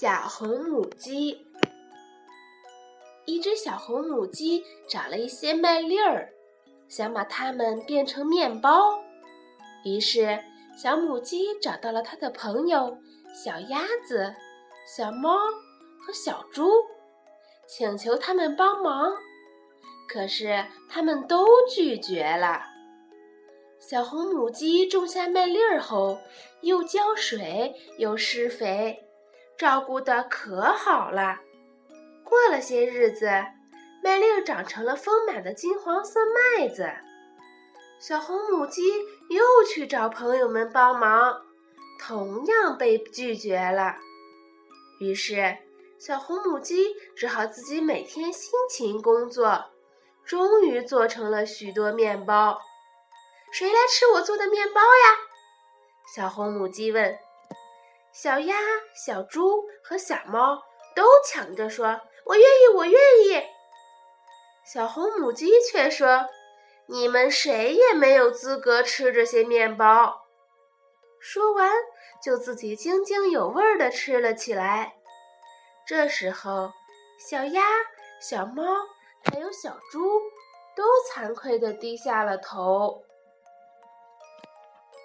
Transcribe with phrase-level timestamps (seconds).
[0.00, 1.44] 小红母鸡。
[3.24, 6.32] 一只小红母鸡找了一些麦粒儿，
[6.86, 8.96] 想把它们变成面包。
[9.84, 10.38] 于是，
[10.80, 12.96] 小母鸡找到了它的朋友
[13.34, 14.32] 小鸭子、
[14.86, 15.36] 小猫
[16.00, 16.70] 和小猪，
[17.66, 19.12] 请求他们帮忙。
[20.08, 22.62] 可是，他们都拒绝了。
[23.80, 26.20] 小红母鸡种下麦粒儿后，
[26.60, 29.07] 又浇水又施肥，
[29.58, 31.40] 照顾得可好了。
[32.22, 33.26] 过了些日子，
[34.04, 36.20] 麦粒长成了丰满的金黄色
[36.56, 36.88] 麦子。
[37.98, 38.82] 小红母鸡
[39.28, 41.42] 又去找朋友们帮忙，
[42.00, 43.96] 同样被拒绝了。
[45.00, 45.56] 于是，
[45.98, 49.72] 小红母鸡只好自己每天辛勤工作，
[50.24, 52.60] 终于做成了许多面包。
[53.50, 55.16] 谁来吃我做的面包呀？
[56.14, 57.18] 小红母鸡问。
[58.12, 58.56] 小鸭、
[58.94, 60.62] 小猪和小猫
[60.94, 63.42] 都抢着说：“我愿意，我愿意。”
[64.66, 66.26] 小红母鸡却说
[66.86, 70.26] ：“你们谁也没有资格吃这些面包。”
[71.20, 71.72] 说完，
[72.22, 74.94] 就自己津津有味地吃了起来。
[75.86, 76.70] 这时候，
[77.18, 77.62] 小鸭、
[78.20, 78.62] 小猫
[79.24, 80.20] 还有小猪
[80.76, 83.04] 都惭愧地低下了头。